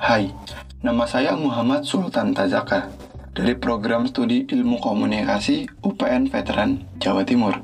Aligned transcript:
Hai, 0.00 0.32
nama 0.80 1.04
saya 1.04 1.36
Muhammad 1.36 1.84
Sultan 1.84 2.32
Tazaka 2.32 2.88
dari 3.36 3.52
program 3.52 4.08
studi 4.08 4.48
ilmu 4.48 4.80
komunikasi 4.80 5.68
UPN 5.84 6.24
Veteran 6.32 6.88
Jawa 6.96 7.20
Timur. 7.20 7.60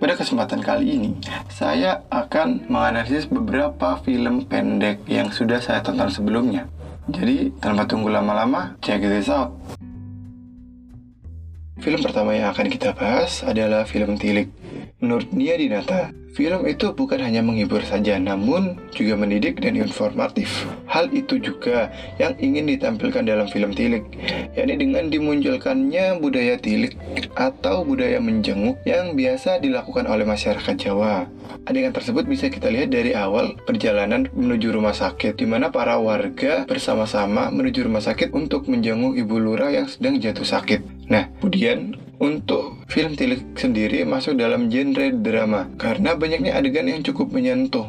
Pada 0.00 0.16
kesempatan 0.16 0.64
kali 0.64 0.96
ini, 0.96 1.10
saya 1.52 2.08
akan 2.08 2.72
menganalisis 2.72 3.28
beberapa 3.28 4.00
film 4.00 4.48
pendek 4.48 5.04
yang 5.12 5.28
sudah 5.28 5.60
saya 5.60 5.84
tonton 5.84 6.08
sebelumnya. 6.08 6.64
Jadi, 7.12 7.52
tanpa 7.60 7.84
tunggu 7.84 8.08
lama-lama, 8.08 8.80
check 8.80 9.04
this 9.04 9.28
out. 9.28 9.52
Film 11.84 12.00
pertama 12.00 12.32
yang 12.32 12.48
akan 12.48 12.72
kita 12.72 12.96
bahas 12.96 13.44
adalah 13.44 13.84
film 13.84 14.16
Tilik. 14.16 14.48
Menurut 15.00 15.32
Nia 15.32 15.56
Dinata, 15.56 16.12
film 16.36 16.68
itu 16.68 16.92
bukan 16.92 17.24
hanya 17.24 17.40
menghibur 17.40 17.80
saja, 17.80 18.20
namun 18.20 18.76
juga 18.92 19.16
mendidik 19.16 19.56
dan 19.56 19.72
informatif. 19.80 20.68
Hal 20.84 21.08
itu 21.16 21.40
juga 21.40 21.88
yang 22.20 22.36
ingin 22.36 22.68
ditampilkan 22.68 23.24
dalam 23.24 23.48
film 23.48 23.72
Tilik, 23.72 24.04
yakni 24.52 24.76
dengan 24.76 25.08
dimunculkannya 25.08 26.20
budaya 26.20 26.60
Tilik 26.60 27.00
atau 27.32 27.80
budaya 27.80 28.20
menjenguk 28.20 28.76
yang 28.84 29.16
biasa 29.16 29.64
dilakukan 29.64 30.04
oleh 30.04 30.28
masyarakat 30.28 30.76
Jawa. 30.76 31.24
Adegan 31.64 31.96
tersebut 31.96 32.28
bisa 32.28 32.52
kita 32.52 32.68
lihat 32.68 32.92
dari 32.92 33.16
awal 33.16 33.56
perjalanan 33.64 34.28
menuju 34.36 34.76
rumah 34.76 34.92
sakit, 34.92 35.40
di 35.40 35.48
mana 35.48 35.72
para 35.72 35.96
warga 35.96 36.68
bersama-sama 36.68 37.48
menuju 37.48 37.88
rumah 37.88 38.04
sakit 38.04 38.36
untuk 38.36 38.68
menjenguk 38.68 39.16
ibu 39.16 39.40
lurah 39.40 39.72
yang 39.72 39.88
sedang 39.88 40.20
jatuh 40.20 40.44
sakit. 40.44 41.08
Nah, 41.08 41.32
kemudian 41.40 41.96
untuk 42.20 42.84
film 42.86 43.16
Tilik 43.16 43.56
sendiri 43.56 44.04
masuk 44.04 44.36
dalam 44.36 44.68
genre 44.68 45.08
drama 45.10 45.72
karena 45.80 46.14
banyaknya 46.14 46.52
adegan 46.54 46.86
yang 46.86 47.00
cukup 47.00 47.32
menyentuh. 47.32 47.88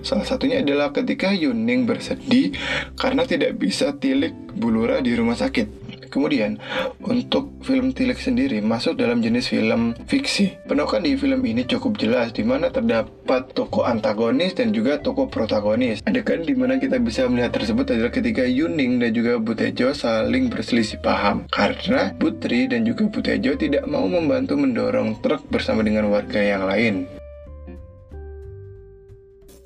Salah 0.00 0.24
satunya 0.24 0.62
adalah 0.64 0.94
ketika 0.94 1.34
Yuning 1.34 1.84
bersedih 1.84 2.54
karena 2.96 3.26
tidak 3.28 3.58
bisa 3.60 3.94
tilik 3.98 4.32
Bulura 4.54 5.02
di 5.04 5.12
rumah 5.12 5.36
sakit. 5.36 5.79
Kemudian, 6.10 6.58
untuk 7.06 7.62
film 7.62 7.94
Tilik 7.94 8.18
sendiri 8.18 8.58
masuk 8.58 8.98
dalam 8.98 9.22
jenis 9.22 9.46
film 9.46 9.94
fiksi. 10.10 10.58
Penokan 10.66 11.06
di 11.06 11.14
film 11.14 11.40
ini 11.46 11.62
cukup 11.62 11.96
jelas, 12.02 12.34
di 12.34 12.42
mana 12.42 12.66
terdapat 12.68 13.54
tokoh 13.54 13.86
antagonis 13.86 14.58
dan 14.58 14.74
juga 14.74 14.98
tokoh 14.98 15.30
protagonis. 15.30 16.02
Adegan 16.04 16.42
di 16.42 16.58
mana 16.58 16.82
kita 16.82 16.98
bisa 16.98 17.30
melihat 17.30 17.54
tersebut 17.54 17.94
adalah 17.94 18.10
ketika 18.10 18.42
Yuning 18.42 18.98
dan 18.98 19.14
juga 19.14 19.38
Butejo 19.38 19.94
saling 19.94 20.50
berselisih 20.50 20.98
paham. 20.98 21.46
Karena 21.54 22.10
Putri 22.18 22.66
dan 22.66 22.82
juga 22.82 23.06
Butejo 23.06 23.54
tidak 23.54 23.86
mau 23.86 24.10
membantu 24.10 24.58
mendorong 24.58 25.22
truk 25.22 25.46
bersama 25.46 25.86
dengan 25.86 26.10
warga 26.10 26.42
yang 26.42 26.66
lain. 26.66 27.19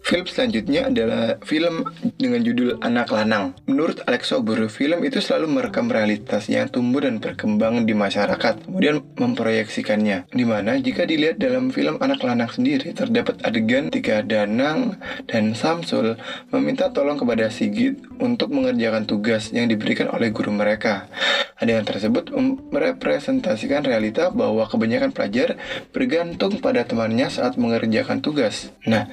Film 0.05 0.29
selanjutnya 0.29 0.93
adalah 0.93 1.41
film 1.49 1.89
dengan 2.21 2.45
judul 2.45 2.77
Anak 2.85 3.09
Lanang. 3.09 3.57
Menurut 3.65 4.05
Alex 4.05 4.37
Sobur, 4.37 4.61
film 4.69 5.01
itu 5.01 5.17
selalu 5.17 5.49
merekam 5.49 5.89
realitas 5.89 6.45
yang 6.53 6.69
tumbuh 6.69 7.01
dan 7.01 7.25
berkembang 7.25 7.89
di 7.89 7.97
masyarakat, 7.97 8.69
kemudian 8.69 9.01
memproyeksikannya. 9.01 10.29
Di 10.29 10.45
mana 10.45 10.77
jika 10.77 11.09
dilihat 11.09 11.41
dalam 11.41 11.73
film 11.73 11.97
Anak 12.05 12.21
Lanang 12.21 12.53
sendiri, 12.53 12.93
terdapat 12.93 13.41
adegan 13.49 13.89
ketika 13.89 14.21
Danang 14.21 15.01
dan 15.25 15.57
Samsul 15.57 16.21
meminta 16.53 16.93
tolong 16.93 17.17
kepada 17.17 17.49
Sigit 17.49 17.97
untuk 18.21 18.53
mengerjakan 18.53 19.09
tugas 19.09 19.57
yang 19.57 19.73
diberikan 19.73 20.13
oleh 20.13 20.29
guru 20.29 20.53
mereka. 20.53 21.09
Adegan 21.55 21.87
tersebut 21.87 22.35
merepresentasikan 22.75 23.87
realita 23.87 24.29
bahwa 24.35 24.67
kebanyakan 24.67 25.15
pelajar 25.15 25.55
bergantung 25.95 26.59
pada 26.59 26.83
temannya 26.83 27.31
saat 27.31 27.55
mengerjakan 27.55 28.19
tugas. 28.19 28.75
Nah, 28.85 29.07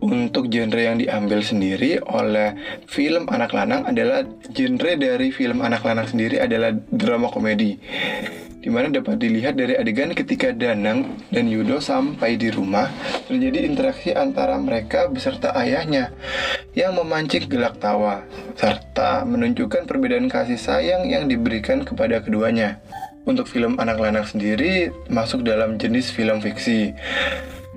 untuk 0.00 0.31
untuk 0.32 0.48
genre 0.48 0.80
yang 0.80 0.96
diambil 0.96 1.44
sendiri 1.44 2.00
oleh 2.08 2.56
film 2.88 3.28
anak 3.28 3.52
lanang 3.52 3.84
adalah 3.84 4.24
genre 4.48 4.92
dari 4.96 5.28
film 5.28 5.60
anak 5.60 5.84
lanang 5.84 6.08
sendiri 6.08 6.40
adalah 6.40 6.72
drama 6.88 7.28
komedi 7.28 7.76
di 8.64 8.72
mana 8.72 8.88
dapat 8.88 9.20
dilihat 9.20 9.60
dari 9.60 9.76
adegan 9.76 10.16
ketika 10.16 10.56
Danang 10.56 11.20
dan 11.28 11.52
Yudo 11.52 11.84
sampai 11.84 12.40
di 12.40 12.48
rumah 12.48 12.88
terjadi 13.28 13.68
interaksi 13.68 14.16
antara 14.16 14.56
mereka 14.56 15.12
beserta 15.12 15.52
ayahnya 15.52 16.16
yang 16.72 16.96
memancing 16.96 17.44
gelak 17.44 17.76
tawa 17.76 18.24
serta 18.56 19.28
menunjukkan 19.28 19.84
perbedaan 19.84 20.32
kasih 20.32 20.56
sayang 20.56 21.12
yang 21.12 21.28
diberikan 21.28 21.84
kepada 21.84 22.24
keduanya. 22.24 22.80
Untuk 23.22 23.46
film 23.46 23.78
anak 23.78 24.02
lanang 24.02 24.26
sendiri 24.26 24.90
masuk 25.06 25.46
dalam 25.46 25.78
jenis 25.78 26.10
film 26.10 26.42
fiksi 26.42 26.94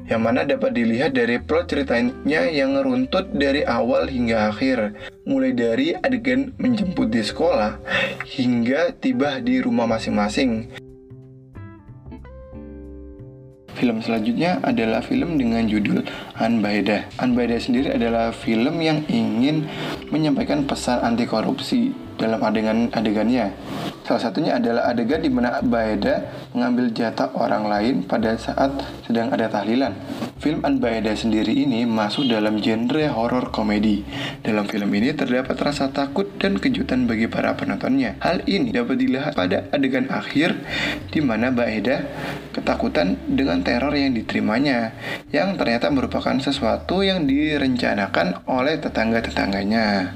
yang 0.05 0.21
mana 0.21 0.45
dapat 0.45 0.77
dilihat 0.77 1.17
dari 1.17 1.41
plot 1.41 1.73
ceritanya 1.73 2.45
yang 2.45 2.77
runtut 2.77 3.33
dari 3.33 3.65
awal 3.65 4.05
hingga 4.05 4.53
akhir, 4.53 4.93
mulai 5.25 5.51
dari 5.51 5.97
adegan 5.97 6.53
menjemput 6.61 7.09
di 7.09 7.25
sekolah 7.25 7.81
hingga 8.25 8.93
tiba 8.93 9.41
di 9.41 9.65
rumah 9.65 9.89
masing-masing. 9.89 10.69
Film 13.75 13.99
selanjutnya 13.99 14.63
adalah 14.63 15.03
film 15.03 15.35
dengan 15.35 15.67
judul 15.67 16.07
Anbaida. 16.39 17.11
Anbaida 17.19 17.59
sendiri 17.59 17.91
adalah 17.91 18.31
film 18.31 18.79
yang 18.79 19.03
ingin 19.11 19.67
menyampaikan 20.15 20.63
pesan 20.63 21.03
anti 21.03 21.27
korupsi 21.27 22.04
dalam 22.15 22.39
adegan-adegannya. 22.39 23.51
Salah 24.05 24.21
satunya 24.21 24.61
adalah 24.61 24.85
adegan 24.93 25.17
di 25.17 25.33
mana 25.33 25.65
Baeda 25.65 26.29
mengambil 26.53 26.93
jatah 26.93 27.33
orang 27.33 27.65
lain 27.65 27.95
pada 28.05 28.37
saat 28.37 28.69
sedang 29.01 29.33
ada 29.33 29.49
tahlilan. 29.49 29.97
Film 30.37 30.61
Anbaeda 30.61 31.15
sendiri 31.17 31.57
ini 31.57 31.89
masuk 31.89 32.29
dalam 32.29 32.61
genre 32.61 33.09
horor 33.09 33.49
komedi. 33.49 34.05
Dalam 34.45 34.69
film 34.69 34.93
ini 34.93 35.09
terdapat 35.17 35.57
rasa 35.57 35.89
takut 35.89 36.29
dan 36.37 36.61
kejutan 36.61 37.09
bagi 37.09 37.25
para 37.25 37.57
penontonnya. 37.57 38.21
Hal 38.21 38.45
ini 38.45 38.69
dapat 38.69 39.01
dilihat 39.01 39.33
pada 39.33 39.65
adegan 39.73 40.05
akhir 40.13 40.53
di 41.09 41.25
mana 41.25 41.49
Baeda 41.49 42.05
ketakutan 42.53 43.17
dengan 43.25 43.65
teror 43.65 43.97
yang 43.97 44.13
diterimanya 44.13 44.93
yang 45.33 45.57
ternyata 45.57 45.89
merupakan 45.89 46.37
sesuatu 46.37 47.01
yang 47.01 47.25
direncanakan 47.25 48.45
oleh 48.45 48.77
tetangga-tetangganya. 48.77 50.13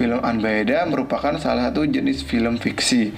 Film 0.00 0.16
Anbaeda 0.24 0.88
merupakan 0.88 1.36
salah 1.36 1.68
satu 1.68 1.84
jenis 1.84 2.24
film 2.24 2.56
fiksi. 2.56 3.12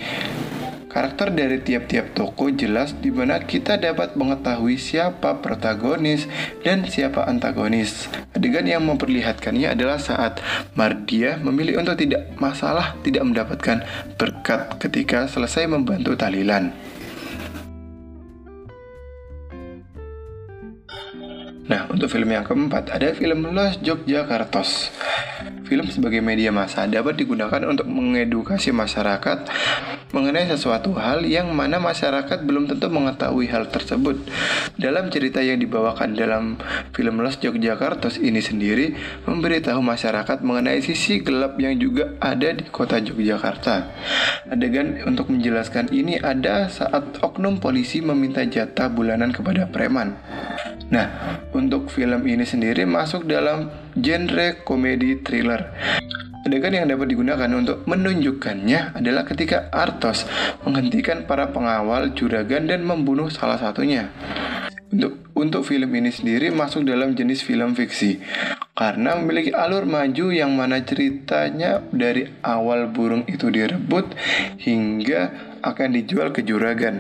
Karakter 0.91 1.31
dari 1.31 1.62
tiap-tiap 1.62 2.10
tokoh 2.10 2.50
jelas 2.50 2.98
di 2.98 3.15
mana 3.15 3.38
kita 3.38 3.78
dapat 3.78 4.19
mengetahui 4.19 4.82
siapa 4.82 5.38
protagonis 5.38 6.26
dan 6.66 6.82
siapa 6.91 7.22
antagonis. 7.31 8.10
Adegan 8.34 8.66
yang 8.66 8.82
memperlihatkannya 8.82 9.70
adalah 9.70 10.03
saat 10.03 10.43
Mardia 10.75 11.38
memilih 11.38 11.78
untuk 11.78 12.03
tidak 12.03 12.34
masalah 12.43 12.99
tidak 13.06 13.31
mendapatkan 13.31 13.87
berkat 14.19 14.75
ketika 14.82 15.31
selesai 15.31 15.70
membantu 15.70 16.19
tahlilan. 16.19 16.75
Nah, 21.70 21.87
untuk 21.94 22.10
film 22.10 22.26
yang 22.26 22.43
keempat 22.43 22.91
ada 22.91 23.14
film 23.14 23.54
Los 23.54 23.78
Jogjakartos. 23.78 24.91
Film 25.72 25.88
sebagai 25.88 26.21
media 26.21 26.53
massa 26.53 26.84
dapat 26.84 27.16
digunakan 27.16 27.65
untuk 27.65 27.88
mengedukasi 27.88 28.77
masyarakat 28.77 29.49
mengenai 30.12 30.44
sesuatu 30.44 30.93
hal 31.00 31.25
yang 31.25 31.49
mana 31.56 31.81
masyarakat 31.81 32.44
belum 32.44 32.69
tentu 32.69 32.93
mengetahui 32.93 33.49
hal 33.49 33.72
tersebut. 33.72 34.21
Dalam 34.77 35.09
cerita 35.09 35.41
yang 35.41 35.56
dibawakan 35.56 36.12
dalam 36.12 36.61
film 36.93 37.25
Los 37.25 37.41
Jogjakarta 37.41 38.12
ini 38.21 38.44
sendiri 38.44 38.93
memberitahu 39.25 39.81
masyarakat 39.81 40.44
mengenai 40.44 40.84
sisi 40.84 41.25
gelap 41.25 41.56
yang 41.56 41.81
juga 41.81 42.21
ada 42.21 42.53
di 42.53 42.69
kota 42.69 43.00
Yogyakarta. 43.00 43.88
Adegan 44.53 45.00
untuk 45.09 45.32
menjelaskan 45.32 45.88
ini 45.88 46.21
ada 46.21 46.69
saat 46.69 47.16
oknum 47.25 47.65
polisi 47.65 48.05
meminta 48.05 48.44
jatah 48.44 48.93
bulanan 48.93 49.32
kepada 49.32 49.65
preman. 49.72 50.21
Nah, 50.92 51.38
untuk 51.56 51.88
film 51.88 52.24
ini 52.28 52.44
sendiri 52.44 52.84
masuk 52.84 53.24
dalam 53.24 53.72
genre 53.96 54.60
komedi 54.64 55.24
thriller. 55.24 55.72
Adegan 56.42 56.74
yang 56.74 56.90
dapat 56.90 57.06
digunakan 57.14 57.50
untuk 57.54 57.86
menunjukkannya 57.86 58.98
adalah 58.98 59.22
ketika 59.22 59.70
Artos 59.70 60.26
menghentikan 60.66 61.22
para 61.22 61.54
pengawal 61.54 62.10
juragan 62.19 62.66
dan 62.66 62.82
membunuh 62.82 63.30
salah 63.30 63.62
satunya. 63.62 64.10
Untuk 64.93 65.25
untuk 65.33 65.65
film 65.65 65.89
ini 65.97 66.12
sendiri 66.12 66.53
masuk 66.53 66.85
dalam 66.85 67.17
jenis 67.17 67.41
film 67.41 67.73
fiksi 67.73 68.21
karena 68.73 69.21
memiliki 69.21 69.53
alur 69.53 69.85
maju 69.85 70.33
yang 70.33 70.53
mana 70.56 70.81
ceritanya 70.81 71.85
dari 71.93 72.29
awal 72.41 72.89
burung 72.89 73.25
itu 73.29 73.53
direbut 73.53 74.12
hingga 74.61 75.53
akan 75.62 75.89
dijual 75.94 76.35
ke 76.35 76.43
juragan. 76.43 76.99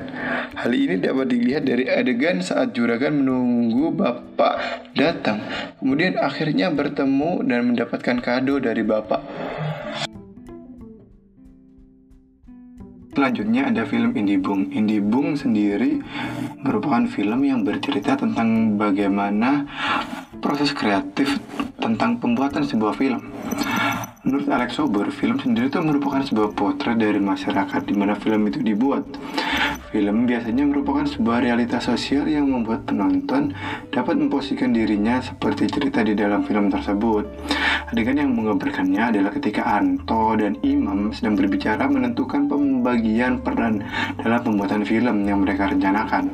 Hal 0.54 0.70
ini 0.70 1.00
dapat 1.02 1.32
dilihat 1.32 1.66
dari 1.66 1.90
adegan 1.90 2.44
saat 2.44 2.76
juragan 2.76 3.24
menunggu 3.24 3.90
bapak 3.90 4.86
datang, 4.94 5.42
kemudian 5.82 6.20
akhirnya 6.20 6.70
bertemu 6.70 7.42
dan 7.42 7.74
mendapatkan 7.74 8.16
kado 8.22 8.62
dari 8.62 8.86
bapak. 8.86 9.20
Selanjutnya 13.12 13.68
ada 13.68 13.84
film 13.84 14.16
Indie 14.16 14.40
Bung. 14.40 14.72
Indie 14.72 15.04
Bung 15.04 15.36
sendiri 15.36 16.00
merupakan 16.64 17.04
film 17.04 17.44
yang 17.44 17.60
bercerita 17.60 18.16
tentang 18.16 18.80
bagaimana 18.80 19.68
proses 20.40 20.72
kreatif 20.72 21.36
tentang 21.76 22.16
pembuatan 22.16 22.64
sebuah 22.64 22.96
film. 22.96 23.20
Menurut 24.22 24.46
Alex 24.54 24.78
Sober, 24.78 25.10
film 25.10 25.34
sendiri 25.42 25.66
itu 25.66 25.82
merupakan 25.82 26.22
sebuah 26.22 26.54
potret 26.54 26.94
dari 26.94 27.18
masyarakat 27.18 27.82
di 27.82 27.90
mana 27.90 28.14
film 28.14 28.46
itu 28.46 28.62
dibuat. 28.62 29.02
Film 29.90 30.30
biasanya 30.30 30.62
merupakan 30.62 31.02
sebuah 31.02 31.42
realitas 31.42 31.90
sosial 31.90 32.30
yang 32.30 32.46
membuat 32.46 32.86
penonton 32.86 33.50
dapat 33.90 34.14
memposisikan 34.14 34.70
dirinya 34.70 35.18
seperti 35.18 35.66
cerita 35.66 36.06
di 36.06 36.14
dalam 36.14 36.46
film 36.46 36.70
tersebut. 36.70 37.26
Adegan 37.90 38.22
yang 38.22 38.30
menggambarkannya 38.30 39.10
adalah 39.10 39.34
ketika 39.34 39.66
Anto 39.66 40.38
dan 40.38 40.54
Imam 40.62 41.10
sedang 41.10 41.34
berbicara 41.34 41.90
menentukan 41.90 42.46
pembagian 42.46 43.42
peran 43.42 43.82
dalam 44.22 44.38
pembuatan 44.38 44.86
film 44.86 45.26
yang 45.26 45.42
mereka 45.42 45.66
rencanakan. 45.66 46.30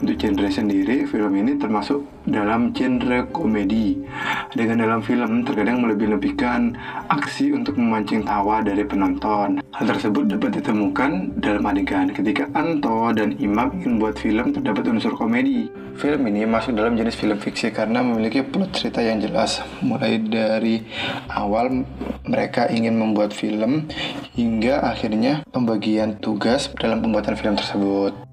Untuk 0.00 0.16
genre 0.16 0.48
sendiri, 0.48 1.04
film 1.04 1.32
ini 1.36 1.60
termasuk 1.60 2.00
dalam 2.24 2.72
genre 2.72 3.28
komedi. 3.36 4.00
Dengan 4.48 4.88
dalam 4.88 5.04
film 5.04 5.44
terkadang 5.44 5.84
melebih-lebihkan 5.84 6.72
aksi 7.12 7.52
untuk 7.52 7.76
memancing 7.76 8.24
tawa 8.24 8.64
dari 8.64 8.80
penonton. 8.80 9.60
Hal 9.60 9.84
tersebut 9.84 10.24
dapat 10.24 10.56
ditemukan 10.56 11.36
dalam 11.44 11.68
adegan 11.68 12.08
ketika 12.16 12.48
Anto 12.56 13.12
dan 13.12 13.36
Imam 13.44 13.76
ingin 13.76 14.00
buat 14.00 14.16
film 14.16 14.56
terdapat 14.56 14.88
unsur 14.88 15.12
komedi. 15.12 15.68
Film 16.00 16.24
ini 16.32 16.48
masuk 16.48 16.80
dalam 16.80 16.96
jenis 16.96 17.20
film 17.20 17.36
fiksi 17.36 17.68
karena 17.68 18.00
memiliki 18.00 18.40
plot 18.40 18.72
cerita 18.72 19.04
yang 19.04 19.20
jelas, 19.20 19.60
mulai 19.84 20.16
dari 20.16 20.80
awal 21.28 21.84
mereka 22.24 22.72
ingin 22.72 22.96
membuat 22.96 23.36
film 23.36 23.84
hingga 24.32 24.80
akhirnya 24.80 25.44
pembagian 25.52 26.16
tugas 26.24 26.72
dalam 26.80 27.04
pembuatan 27.04 27.36
film 27.36 27.52
tersebut 27.52 28.29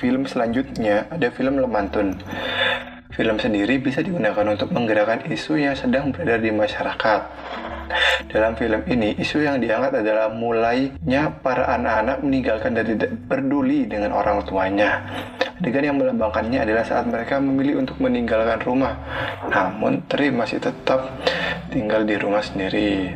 film 0.00 0.24
selanjutnya 0.24 1.04
ada 1.12 1.28
film 1.28 1.60
Lemantun. 1.60 2.16
Film 3.12 3.36
sendiri 3.36 3.76
bisa 3.76 4.00
digunakan 4.00 4.48
untuk 4.48 4.72
menggerakkan 4.72 5.28
isu 5.28 5.60
yang 5.60 5.76
sedang 5.76 6.08
beredar 6.08 6.40
di 6.40 6.48
masyarakat. 6.48 7.20
Dalam 8.32 8.56
film 8.56 8.80
ini, 8.88 9.18
isu 9.18 9.44
yang 9.44 9.60
diangkat 9.60 10.00
adalah 10.00 10.32
mulainya 10.32 11.28
para 11.44 11.68
anak-anak 11.76 12.22
meninggalkan 12.24 12.72
dan 12.72 12.86
tidak 12.86 13.10
peduli 13.28 13.84
dengan 13.84 14.16
orang 14.16 14.40
tuanya. 14.48 15.04
Adegan 15.60 15.92
yang 15.92 15.98
melambangkannya 16.00 16.64
adalah 16.64 16.86
saat 16.86 17.04
mereka 17.04 17.36
memilih 17.36 17.84
untuk 17.84 18.00
meninggalkan 18.00 18.62
rumah, 18.64 18.96
namun 19.52 20.00
Tri 20.08 20.32
masih 20.32 20.62
tetap 20.62 21.12
tinggal 21.68 22.06
di 22.08 22.16
rumah 22.16 22.40
sendiri. 22.40 23.12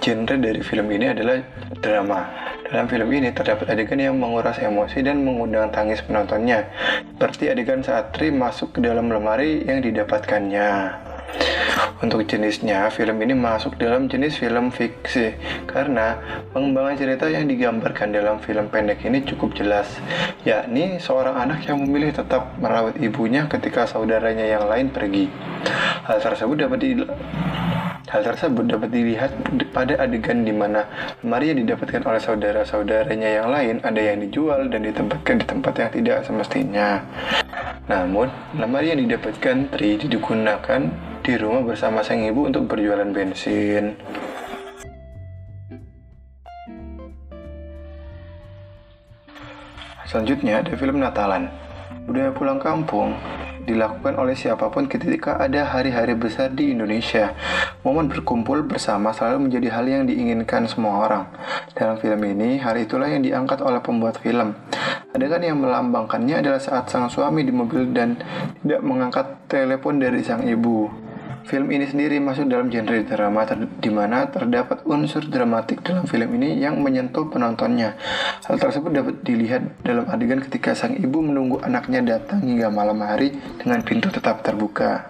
Genre 0.00 0.36
dari 0.38 0.62
film 0.64 0.86
ini 0.88 1.12
adalah 1.12 1.42
drama 1.82 2.45
dalam 2.66 2.90
film 2.90 3.08
ini 3.14 3.30
terdapat 3.30 3.70
adegan 3.70 4.02
yang 4.02 4.18
menguras 4.18 4.58
emosi 4.58 4.98
dan 5.06 5.22
mengundang 5.22 5.70
tangis 5.70 6.02
penontonnya, 6.02 6.66
seperti 7.14 7.50
adegan 7.50 7.80
saat 7.86 8.10
Tri 8.10 8.34
masuk 8.34 8.74
ke 8.74 8.78
dalam 8.82 9.06
lemari 9.06 9.62
yang 9.62 9.78
didapatkannya. 9.82 10.70
Untuk 11.96 12.28
jenisnya, 12.28 12.92
film 12.92 13.16
ini 13.24 13.32
masuk 13.32 13.80
dalam 13.80 14.10
jenis 14.10 14.36
film 14.36 14.68
fiksi 14.68 15.32
karena 15.64 16.20
pengembangan 16.52 16.96
cerita 16.96 17.26
yang 17.28 17.48
digambarkan 17.48 18.12
dalam 18.12 18.36
film 18.42 18.68
pendek 18.68 19.00
ini 19.04 19.24
cukup 19.24 19.56
jelas, 19.56 19.88
yakni 20.44 21.00
seorang 21.00 21.36
anak 21.36 21.64
yang 21.64 21.80
memilih 21.80 22.12
tetap 22.12 22.52
merawat 22.60 23.00
ibunya 23.00 23.48
ketika 23.48 23.88
saudaranya 23.88 24.44
yang 24.44 24.64
lain 24.68 24.92
pergi. 24.92 25.28
Hal 26.04 26.20
tersebut 26.20 26.68
dapat 26.68 26.84
Hal 28.06 28.22
tersebut 28.22 28.70
dapat 28.70 28.94
dilihat 28.94 29.34
pada 29.74 29.98
adegan 29.98 30.46
di 30.46 30.54
mana 30.54 30.86
lemari 31.26 31.50
yang 31.50 31.66
didapatkan 31.66 32.06
oleh 32.06 32.22
saudara-saudaranya 32.22 33.42
yang 33.42 33.50
lain 33.50 33.82
ada 33.82 33.98
yang 33.98 34.22
dijual 34.22 34.70
dan 34.70 34.86
ditempatkan 34.86 35.42
di 35.42 35.46
tempat 35.50 35.74
yang 35.74 35.90
tidak 35.90 36.18
semestinya. 36.22 37.02
Namun, 37.90 38.30
lemari 38.54 38.94
yang 38.94 39.02
didapatkan 39.02 39.74
Tri 39.74 39.98
digunakan 39.98 40.80
di 41.26 41.32
rumah 41.34 41.66
bersama 41.66 42.06
sang 42.06 42.22
ibu 42.22 42.46
untuk 42.46 42.70
berjualan 42.70 43.10
bensin. 43.10 43.98
Selanjutnya 50.06 50.62
ada 50.62 50.70
film 50.78 51.02
Natalan. 51.02 51.50
Budaya 52.06 52.30
pulang 52.30 52.62
kampung 52.62 53.18
dilakukan 53.66 54.14
oleh 54.14 54.38
siapa 54.38 54.70
pun 54.70 54.86
ketika 54.86 55.36
ada 55.42 55.66
hari-hari 55.66 56.14
besar 56.14 56.54
di 56.54 56.70
Indonesia. 56.70 57.34
Momen 57.82 58.06
berkumpul 58.06 58.62
bersama 58.62 59.10
selalu 59.10 59.50
menjadi 59.50 59.68
hal 59.74 59.84
yang 59.90 60.04
diinginkan 60.06 60.70
semua 60.70 61.04
orang. 61.04 61.24
Dalam 61.74 61.98
film 61.98 62.22
ini, 62.24 62.62
hari 62.62 62.86
itulah 62.86 63.10
yang 63.10 63.26
diangkat 63.26 63.58
oleh 63.60 63.82
pembuat 63.82 64.22
film. 64.22 64.54
Adegan 65.12 65.42
yang 65.42 65.58
melambangkannya 65.58 66.40
adalah 66.40 66.62
saat 66.62 66.86
sang 66.88 67.10
suami 67.10 67.42
di 67.42 67.50
mobil 67.50 67.90
dan 67.90 68.16
tidak 68.62 68.80
mengangkat 68.86 69.26
telepon 69.50 69.98
dari 69.98 70.22
sang 70.22 70.46
ibu. 70.46 71.05
Film 71.46 71.70
ini 71.70 71.86
sendiri 71.86 72.18
masuk 72.18 72.50
dalam 72.50 72.66
genre 72.66 73.06
drama 73.06 73.46
di 73.78 73.86
mana 73.86 74.26
terdapat 74.26 74.82
unsur 74.82 75.22
dramatik 75.30 75.78
dalam 75.78 76.02
film 76.02 76.34
ini 76.42 76.58
yang 76.58 76.82
menyentuh 76.82 77.30
penontonnya. 77.30 77.94
Hal 78.50 78.58
tersebut 78.58 78.90
dapat 78.90 79.22
dilihat 79.22 79.78
dalam 79.86 80.10
adegan 80.10 80.42
ketika 80.42 80.74
sang 80.74 80.98
ibu 80.98 81.22
menunggu 81.22 81.62
anaknya 81.62 82.02
datang 82.02 82.42
hingga 82.42 82.66
malam 82.66 82.98
hari 82.98 83.38
dengan 83.62 83.78
pintu 83.86 84.10
tetap 84.10 84.42
terbuka. 84.42 85.06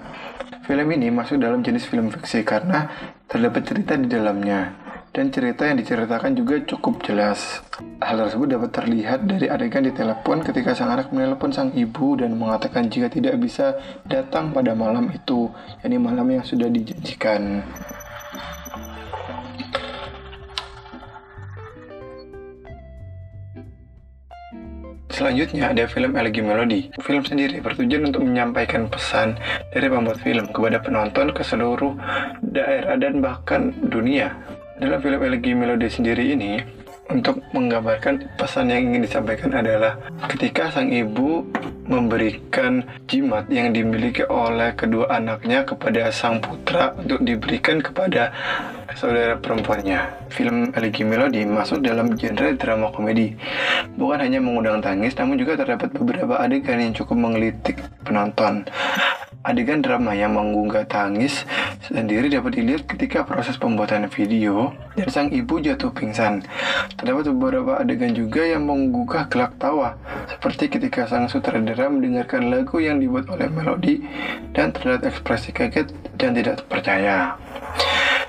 Film 0.68 0.92
ini 0.92 1.08
masuk 1.08 1.40
dalam 1.40 1.64
jenis 1.64 1.88
film 1.88 2.12
fiksi 2.12 2.44
karena 2.44 2.84
terdapat 3.32 3.64
cerita 3.64 3.96
di 3.96 4.04
dalamnya 4.04 4.85
dan 5.16 5.32
cerita 5.32 5.64
yang 5.64 5.80
diceritakan 5.80 6.36
juga 6.36 6.60
cukup 6.68 7.00
jelas. 7.00 7.64
Hal 8.04 8.20
tersebut 8.20 8.52
dapat 8.52 8.68
terlihat 8.76 9.24
dari 9.24 9.48
adegan 9.48 9.88
di 9.88 9.92
telepon 9.96 10.44
ketika 10.44 10.76
sang 10.76 10.92
anak 10.92 11.08
menelepon 11.08 11.56
sang 11.56 11.72
ibu 11.72 12.20
dan 12.20 12.36
mengatakan 12.36 12.92
jika 12.92 13.08
tidak 13.08 13.40
bisa 13.40 13.80
datang 14.04 14.52
pada 14.52 14.76
malam 14.76 15.08
itu, 15.08 15.48
yakni 15.80 15.96
malam 15.96 16.28
yang 16.28 16.44
sudah 16.44 16.68
dijanjikan. 16.68 17.64
Selanjutnya 25.16 25.72
ada 25.72 25.88
film 25.88 26.12
Elegy 26.12 26.44
Melody. 26.44 26.92
Film 27.00 27.24
sendiri 27.24 27.64
bertujuan 27.64 28.12
untuk 28.12 28.20
menyampaikan 28.20 28.84
pesan 28.92 29.40
dari 29.72 29.88
pembuat 29.88 30.20
film 30.20 30.52
kepada 30.52 30.76
penonton 30.84 31.32
ke 31.32 31.40
seluruh 31.40 31.96
daerah 32.44 33.00
dan 33.00 33.24
bahkan 33.24 33.72
dunia 33.88 34.36
dalam 34.76 34.98
film 35.00 35.20
Elegy 35.24 35.52
Melody 35.56 35.88
sendiri 35.88 36.36
ini, 36.36 36.60
untuk 37.06 37.38
menggambarkan 37.54 38.34
pesan 38.34 38.66
yang 38.66 38.90
ingin 38.90 39.06
disampaikan 39.06 39.54
adalah 39.54 39.94
ketika 40.26 40.74
sang 40.74 40.90
ibu 40.90 41.46
memberikan 41.86 42.82
jimat 43.06 43.46
yang 43.46 43.70
dimiliki 43.70 44.26
oleh 44.26 44.74
kedua 44.74 45.14
anaknya 45.14 45.62
kepada 45.62 46.10
sang 46.10 46.42
putra 46.42 46.98
untuk 46.98 47.22
diberikan 47.22 47.78
kepada 47.78 48.34
saudara 48.98 49.38
perempuannya. 49.38 50.28
Film 50.34 50.74
Elegy 50.74 51.06
Melody 51.06 51.46
masuk 51.46 51.78
dalam 51.78 52.18
genre 52.18 52.58
drama 52.58 52.90
komedi. 52.90 53.38
Bukan 53.94 54.18
hanya 54.18 54.42
mengundang 54.42 54.82
tangis, 54.82 55.14
namun 55.14 55.38
juga 55.38 55.62
terdapat 55.62 55.94
beberapa 55.94 56.42
adegan 56.42 56.82
yang 56.82 56.90
cukup 56.90 57.14
menggelitik 57.14 57.86
penonton. 58.02 58.66
Adegan 59.46 59.78
drama 59.78 60.10
yang 60.10 60.34
menggugah 60.34 60.90
tangis 60.90 61.46
sendiri 61.86 62.26
dapat 62.26 62.58
dilihat 62.58 62.82
ketika 62.90 63.22
proses 63.22 63.54
pembuatan 63.54 64.10
video 64.10 64.74
dan 64.98 65.06
sang 65.06 65.30
ibu 65.30 65.62
jatuh 65.62 65.94
pingsan. 65.94 66.42
Terdapat 66.98 67.30
beberapa 67.30 67.78
adegan 67.78 68.10
juga 68.10 68.42
yang 68.42 68.66
menggugah 68.66 69.30
gelak 69.30 69.54
tawa, 69.62 69.94
seperti 70.26 70.66
ketika 70.66 71.06
sang 71.06 71.30
sutradara 71.30 71.86
mendengarkan 71.86 72.50
lagu 72.50 72.82
yang 72.82 72.98
dibuat 72.98 73.30
oleh 73.30 73.46
Melody 73.46 74.02
dan 74.50 74.74
terlihat 74.74 75.06
ekspresi 75.06 75.54
kaget 75.54 75.94
dan 76.18 76.34
tidak 76.34 76.66
percaya. 76.66 77.38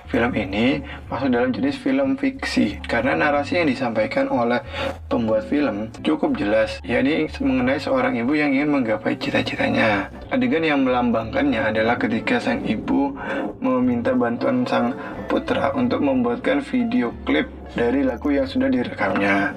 Film 0.07 0.31
ini 0.39 0.79
masuk 1.11 1.35
dalam 1.35 1.51
jenis 1.51 1.75
film 1.83 2.15
fiksi 2.15 2.79
karena 2.87 3.11
narasi 3.19 3.59
yang 3.59 3.67
disampaikan 3.67 4.31
oleh 4.31 4.63
pembuat 5.11 5.43
film 5.51 5.91
cukup 5.99 6.39
jelas, 6.39 6.79
yakni 6.87 7.27
mengenai 7.43 7.75
seorang 7.75 8.15
ibu 8.15 8.31
yang 8.31 8.55
ingin 8.55 8.71
menggapai 8.71 9.19
cita-citanya. 9.19 10.07
Adegan 10.31 10.63
yang 10.63 10.87
melambangkannya 10.87 11.59
adalah 11.59 11.99
ketika 11.99 12.39
sang 12.39 12.63
ibu 12.63 13.19
meminta 13.59 14.15
bantuan 14.15 14.63
sang 14.63 14.95
putra 15.27 15.75
untuk 15.75 15.99
membuatkan 15.99 16.63
video 16.63 17.11
klip 17.27 17.51
dari 17.75 18.07
lagu 18.07 18.31
yang 18.31 18.47
sudah 18.47 18.71
direkamnya. 18.71 19.51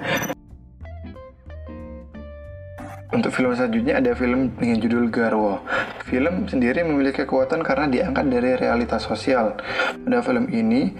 Untuk 3.10 3.30
film 3.34 3.54
selanjutnya 3.54 4.02
ada 4.02 4.14
film 4.18 4.50
dengan 4.58 4.78
judul 4.82 5.10
Garwo. 5.10 5.62
Film 6.10 6.50
sendiri 6.50 6.82
memiliki 6.82 7.22
kekuatan 7.22 7.62
karena 7.62 7.86
diangkat 7.86 8.26
dari 8.26 8.58
realitas 8.58 9.06
sosial. 9.06 9.54
Pada 9.94 10.18
film 10.26 10.50
ini 10.50 10.90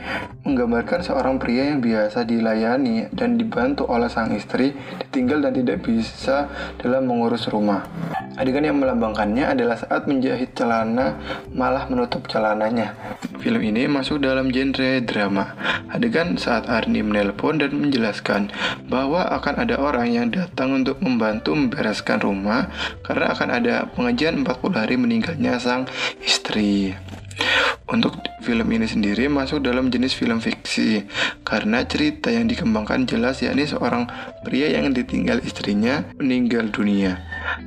menggambarkan 0.47 1.03
seorang 1.03 1.35
pria 1.43 1.75
yang 1.75 1.83
biasa 1.83 2.23
dilayani 2.23 3.11
dan 3.11 3.35
dibantu 3.35 3.91
oleh 3.91 4.07
sang 4.07 4.31
istri, 4.31 4.71
ditinggal 5.03 5.43
dan 5.43 5.59
tidak 5.59 5.83
bisa 5.83 6.47
dalam 6.79 7.11
mengurus 7.11 7.51
rumah. 7.51 7.91
Adegan 8.39 8.63
yang 8.63 8.79
melambangkannya 8.79 9.51
adalah 9.51 9.83
saat 9.83 10.07
menjahit 10.07 10.55
celana 10.55 11.19
malah 11.51 11.91
menutup 11.91 12.31
celananya. 12.31 12.95
Film 13.43 13.67
ini 13.67 13.91
masuk 13.91 14.23
dalam 14.23 14.55
genre 14.55 15.03
drama. 15.03 15.59
Adegan 15.91 16.39
saat 16.39 16.71
Arnie 16.71 17.03
menelpon 17.03 17.59
dan 17.59 17.75
menjelaskan 17.75 18.55
bahwa 18.87 19.27
akan 19.27 19.67
ada 19.67 19.75
orang 19.75 20.07
yang 20.15 20.27
datang 20.31 20.71
untuk 20.71 21.03
membantu 21.03 21.59
membereskan 21.59 22.23
rumah 22.23 22.71
karena 23.03 23.35
akan 23.35 23.49
ada 23.51 23.75
pengajian 23.91 24.47
40 24.47 24.71
hari 24.77 25.00
meninggalnya 25.01 25.57
sang 25.57 25.89
istri. 26.21 26.93
Untuk 27.91 28.23
film 28.45 28.71
ini 28.71 28.87
sendiri 28.87 29.27
masuk 29.27 29.67
dalam 29.67 29.91
jenis 29.91 30.15
film 30.15 30.39
fiksi 30.39 31.11
karena 31.43 31.83
cerita 31.83 32.31
yang 32.31 32.47
dikembangkan 32.47 33.03
jelas 33.03 33.43
yakni 33.43 33.67
seorang 33.67 34.07
pria 34.47 34.71
yang 34.71 34.95
ditinggal 34.95 35.43
istrinya 35.43 36.07
meninggal 36.21 36.71
dunia. 36.71 37.19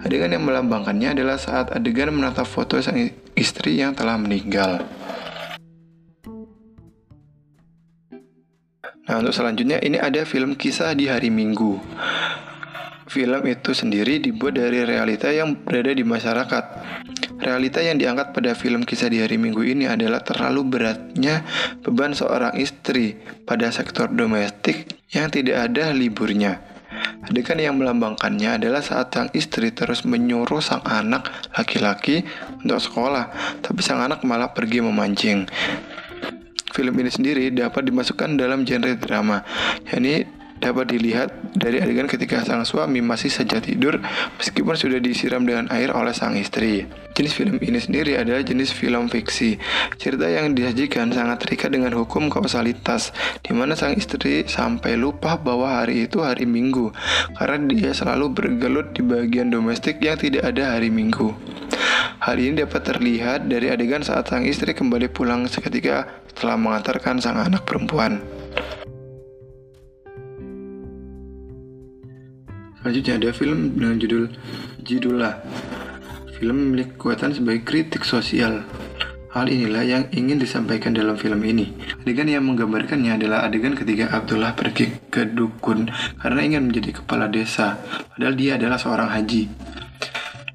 Adegan 0.05 0.31
yang 0.31 0.47
melambangkannya 0.47 1.19
adalah 1.19 1.35
saat 1.35 1.75
adegan 1.75 2.15
menatap 2.15 2.47
foto 2.47 2.79
sang 2.79 2.95
istri 3.35 3.83
yang 3.83 3.91
telah 3.91 4.15
meninggal. 4.15 4.87
Nah, 9.03 9.19
untuk 9.19 9.35
selanjutnya 9.35 9.83
ini 9.83 9.99
ada 9.99 10.23
film 10.23 10.55
kisah 10.55 10.95
di 10.95 11.11
hari 11.11 11.27
Minggu. 11.27 11.75
Film 13.11 13.43
itu 13.43 13.75
sendiri 13.75 14.23
dibuat 14.23 14.55
dari 14.55 14.79
realita 14.87 15.27
yang 15.27 15.59
berada 15.59 15.91
di 15.91 16.07
masyarakat. 16.07 16.65
Realita 17.43 17.83
yang 17.83 17.99
diangkat 17.99 18.31
pada 18.31 18.55
film 18.55 18.87
kisah 18.87 19.11
di 19.11 19.19
hari 19.19 19.35
Minggu 19.35 19.67
ini 19.67 19.83
adalah 19.83 20.23
terlalu 20.23 20.63
beratnya 20.63 21.43
beban 21.83 22.15
seorang 22.15 22.55
istri 22.55 23.19
pada 23.43 23.67
sektor 23.67 24.07
domestik 24.07 24.87
yang 25.11 25.27
tidak 25.27 25.67
ada 25.67 25.91
liburnya. 25.91 26.63
Adegan 27.27 27.59
yang 27.59 27.75
melambangkannya 27.75 28.63
adalah 28.63 28.79
saat 28.79 29.11
sang 29.11 29.27
istri 29.35 29.75
terus 29.75 30.07
menyuruh 30.07 30.63
sang 30.63 30.87
anak 30.87 31.27
laki-laki 31.51 32.23
untuk 32.63 32.79
sekolah, 32.79 33.59
tapi 33.59 33.83
sang 33.83 33.99
anak 33.99 34.23
malah 34.23 34.55
pergi 34.55 34.79
memancing. 34.79 35.43
Film 36.71 36.95
ini 36.95 37.11
sendiri 37.11 37.51
dapat 37.51 37.91
dimasukkan 37.91 38.39
dalam 38.39 38.63
genre 38.63 38.95
drama, 38.95 39.43
yakni 39.91 40.23
dapat 40.63 40.95
dilihat 40.95 41.35
dari 41.51 41.83
adegan 41.83 42.07
ketika 42.07 42.39
sang 42.47 42.63
suami 42.63 43.03
masih 43.03 43.27
saja 43.27 43.59
tidur 43.59 43.99
meskipun 44.39 44.79
sudah 44.79 45.03
disiram 45.03 45.43
dengan 45.43 45.67
air 45.75 45.91
oleh 45.91 46.15
sang 46.15 46.39
istri. 46.39 46.87
Jenis 47.13 47.37
film 47.37 47.61
ini 47.61 47.77
sendiri 47.77 48.17
adalah 48.17 48.41
jenis 48.41 48.73
film 48.73 49.05
fiksi. 49.05 49.61
Cerita 50.01 50.25
yang 50.25 50.57
disajikan 50.57 51.13
sangat 51.13 51.45
terikat 51.45 51.69
dengan 51.69 51.93
hukum 51.93 52.25
kausalitas, 52.25 53.13
di 53.45 53.53
mana 53.53 53.77
sang 53.77 53.93
istri 53.93 54.49
sampai 54.49 54.97
lupa 54.97 55.37
bahwa 55.37 55.77
hari 55.77 56.09
itu 56.09 56.25
hari 56.25 56.49
Minggu, 56.49 56.89
karena 57.37 57.69
dia 57.69 57.91
selalu 57.93 58.33
bergelut 58.33 58.97
di 58.97 59.05
bagian 59.05 59.53
domestik 59.53 60.01
yang 60.01 60.17
tidak 60.17 60.41
ada 60.41 60.73
hari 60.73 60.89
Minggu. 60.89 61.37
Hal 62.17 62.41
ini 62.41 62.65
dapat 62.65 62.81
terlihat 62.81 63.45
dari 63.45 63.69
adegan 63.69 64.01
saat 64.01 64.33
sang 64.33 64.49
istri 64.49 64.73
kembali 64.73 65.13
pulang 65.13 65.45
seketika 65.45 66.09
setelah 66.33 66.57
mengantarkan 66.57 67.21
sang 67.21 67.37
anak 67.37 67.61
perempuan. 67.61 68.42
Selanjutnya 72.83 73.15
ada 73.15 73.29
film 73.31 73.79
dengan 73.79 73.95
judul 73.95 74.27
Jidullah. 74.83 75.39
Film 76.35 76.55
memiliki 76.67 76.99
kekuatan 76.99 77.31
sebagai 77.31 77.63
kritik 77.63 78.03
sosial. 78.03 78.67
Hal 79.31 79.47
inilah 79.47 79.87
yang 79.87 80.03
ingin 80.11 80.35
disampaikan 80.35 80.91
dalam 80.91 81.15
film 81.15 81.39
ini. 81.47 81.71
Adegan 82.03 82.27
yang 82.27 82.43
menggambarkannya 82.43 83.15
adalah 83.15 83.47
adegan 83.47 83.79
ketika 83.79 84.11
Abdullah 84.11 84.51
pergi 84.51 84.99
ke 85.07 85.31
dukun 85.31 85.87
karena 86.19 86.43
ingin 86.43 86.67
menjadi 86.67 86.99
kepala 86.99 87.31
desa, 87.31 87.79
padahal 88.13 88.35
dia 88.35 88.59
adalah 88.59 88.75
seorang 88.75 89.09
haji. 89.15 89.47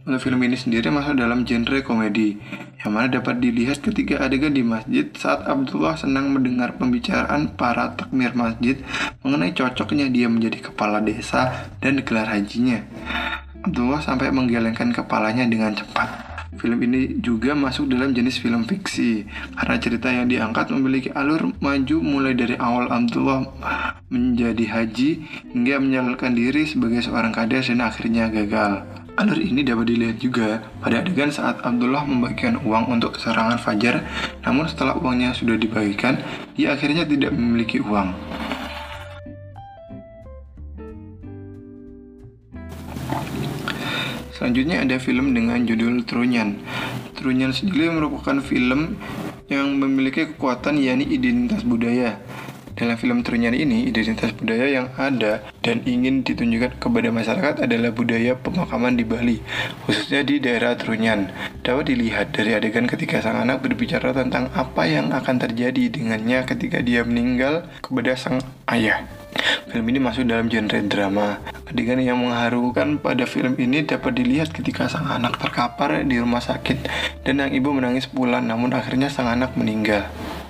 Untuk 0.04 0.20
film 0.20 0.44
ini 0.44 0.60
sendiri 0.60 0.92
masuk 0.92 1.16
dalam 1.16 1.48
genre 1.48 1.80
komedi, 1.80 2.36
yang 2.78 2.94
mana 2.94 3.10
dapat 3.10 3.42
dilihat 3.42 3.82
ketika 3.82 4.22
adegan 4.22 4.54
di 4.54 4.62
masjid 4.62 5.10
saat 5.18 5.42
Abdullah 5.50 5.98
senang 5.98 6.30
mendengar 6.30 6.78
pembicaraan 6.78 7.58
para 7.58 7.98
takmir 7.98 8.30
masjid 8.38 8.78
mengenai 9.26 9.50
cocoknya 9.50 10.06
dia 10.06 10.30
menjadi 10.30 10.70
kepala 10.70 11.02
desa 11.02 11.70
dan 11.82 11.98
gelar 12.06 12.30
hajinya. 12.30 12.86
Abdullah 13.66 13.98
sampai 13.98 14.30
menggelengkan 14.30 14.94
kepalanya 14.94 15.42
dengan 15.42 15.74
cepat. 15.74 16.28
Film 16.58 16.82
ini 16.82 17.22
juga 17.22 17.54
masuk 17.54 17.86
dalam 17.86 18.10
jenis 18.10 18.42
film 18.42 18.66
fiksi 18.66 19.30
karena 19.54 19.76
cerita 19.78 20.10
yang 20.10 20.26
diangkat 20.26 20.74
memiliki 20.74 21.10
alur 21.14 21.54
maju 21.62 21.96
mulai 22.02 22.34
dari 22.34 22.58
awal 22.58 22.90
Abdullah 22.90 23.46
menjadi 24.10 24.64
haji 24.66 25.10
hingga 25.54 25.78
menyalurkan 25.78 26.34
diri 26.34 26.66
sebagai 26.66 27.06
seorang 27.06 27.30
kades 27.30 27.70
dan 27.70 27.78
akhirnya 27.86 28.26
gagal. 28.26 28.97
Alur 29.18 29.42
ini 29.42 29.66
dapat 29.66 29.90
dilihat 29.90 30.22
juga 30.22 30.62
pada 30.78 31.02
adegan 31.02 31.34
saat 31.34 31.58
Abdullah 31.66 32.06
membagikan 32.06 32.54
uang 32.62 32.86
untuk 32.86 33.18
serangan 33.18 33.58
Fajar, 33.58 34.06
namun 34.46 34.70
setelah 34.70 34.94
uangnya 34.94 35.34
sudah 35.34 35.58
dibagikan, 35.58 36.22
dia 36.54 36.78
akhirnya 36.78 37.02
tidak 37.02 37.34
memiliki 37.34 37.82
uang. 37.82 38.14
Selanjutnya 44.38 44.86
ada 44.86 45.02
film 45.02 45.34
dengan 45.34 45.66
judul 45.66 46.06
Trunyan. 46.06 46.62
Trunyan 47.18 47.50
sendiri 47.50 47.90
merupakan 47.90 48.38
film 48.38 49.02
yang 49.50 49.82
memiliki 49.82 50.30
kekuatan 50.30 50.78
yakni 50.78 51.10
identitas 51.10 51.66
budaya. 51.66 52.22
Dalam 52.78 52.94
film 52.94 53.26
Trunyan 53.26 53.58
ini, 53.58 53.90
identitas 53.90 54.30
budaya 54.38 54.70
yang 54.70 54.94
ada 54.94 55.42
dan 55.66 55.82
ingin 55.82 56.22
ditunjukkan 56.22 56.78
kepada 56.78 57.10
masyarakat 57.10 57.66
adalah 57.66 57.90
budaya 57.90 58.38
pemakaman 58.38 58.94
di 58.94 59.02
Bali, 59.02 59.42
khususnya 59.82 60.22
di 60.22 60.38
daerah 60.38 60.78
Trunyan. 60.78 61.26
Dapat 61.66 61.90
dilihat 61.90 62.30
dari 62.30 62.54
adegan 62.54 62.86
ketika 62.86 63.18
sang 63.18 63.42
anak 63.42 63.66
berbicara 63.66 64.14
tentang 64.14 64.54
apa 64.54 64.86
yang 64.86 65.10
akan 65.10 65.42
terjadi 65.42 65.90
dengannya 65.90 66.46
ketika 66.46 66.78
dia 66.78 67.02
meninggal 67.02 67.66
kepada 67.82 68.14
sang 68.14 68.38
ayah. 68.70 69.02
Film 69.74 69.90
ini 69.90 69.98
masuk 69.98 70.30
dalam 70.30 70.46
genre 70.46 70.78
drama. 70.86 71.42
Adegan 71.66 71.98
yang 71.98 72.22
mengharukan 72.22 73.02
pada 73.02 73.26
film 73.26 73.58
ini 73.58 73.90
dapat 73.90 74.14
dilihat 74.14 74.54
ketika 74.54 74.86
sang 74.86 75.10
anak 75.10 75.34
terkapar 75.42 76.06
di 76.06 76.22
rumah 76.22 76.38
sakit 76.38 76.86
dan 77.26 77.42
sang 77.42 77.50
ibu 77.50 77.74
menangis 77.74 78.06
pulang 78.06 78.46
namun 78.46 78.70
akhirnya 78.70 79.10
sang 79.10 79.26
anak 79.26 79.58
meninggal. 79.58 80.06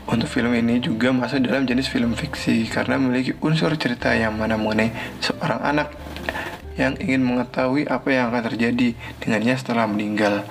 Untuk 0.08 0.24
film 0.24 0.56
ini 0.56 0.80
juga 0.80 1.12
masuk 1.12 1.44
dalam 1.44 1.68
jenis 1.68 1.92
film 1.92 2.16
fiksi 2.16 2.64
karena 2.72 2.96
memiliki 2.96 3.36
unsur 3.44 3.76
cerita 3.76 4.16
yang 4.16 4.40
mana 4.40 4.56
mengenai 4.56 4.88
seorang 5.20 5.60
anak 5.60 5.92
yang 6.80 6.96
ingin 6.96 7.28
mengetahui 7.28 7.84
apa 7.84 8.08
yang 8.08 8.32
akan 8.32 8.48
terjadi 8.48 8.96
dengannya 9.20 9.54
setelah 9.60 9.84
meninggal. 9.84 10.48